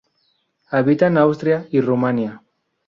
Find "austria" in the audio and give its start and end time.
1.19-1.67